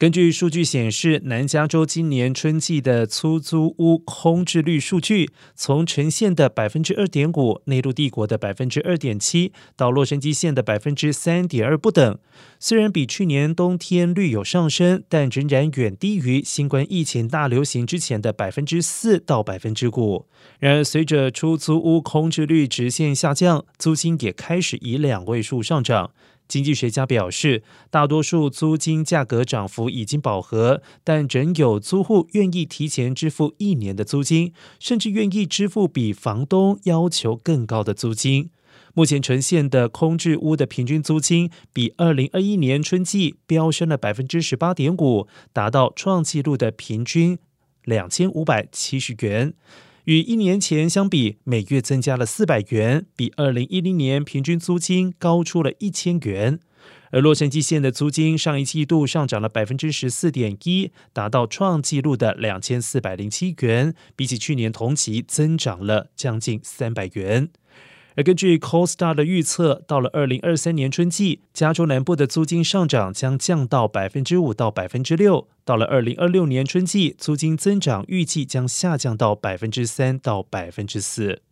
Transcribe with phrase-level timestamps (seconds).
[0.00, 12.18] 根据数据显示，南加州今年春季的出租屋空置率数据，从呈现的百分之二点五，内陆帝国的百分之二点七，到洛杉矶县的百分之三点二不等。
[12.58, 20.24] 虽然比去年冬天率有上升，但仍然远低于新冠疫情大流行之前的百分之四到百分之五。
[20.60, 26.12] 然而，随着出租屋空置率直线下降，租金也开始以两位数上涨。
[26.50, 38.50] 经济学家表示，大多数租金价格涨幅已经饱和，但仍有租户愿意提前支付一年的租金，甚至愿意支付比房东要求更高的租金。
[38.92, 47.38] 目前呈现的空置屋的平均租金比二零二一年春季飙升了百分之十八点五，达到创纪录的平均
[47.84, 49.54] 两千五百七十元。
[50.10, 56.58] 与一年前相比，每月增加了四百元，比二零一零年平均租金高出了一千元。
[57.12, 67.48] 而洛杉矶县的租金上一季度上涨了百分之十四点一，达到创纪录的两千四百零七元，比起去年同期增长了将近三百元。
[68.16, 81.42] 而根据 CoStar 的预测，到了二零二三年春季，加州南部的租金上涨将降到百分之五到百分之六；到了二零二六年春季，租金增长预计将下降到百分之三到百分之四。